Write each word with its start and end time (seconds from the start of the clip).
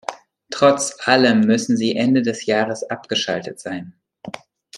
Trotz 0.49 0.97
allem 1.07 1.41
müssen 1.41 1.77
sie 1.77 1.95
Ende 1.95 2.23
des 2.23 2.47
Jahres 2.47 2.83
abgeschaltet 2.89 3.59
sein. 3.59 3.93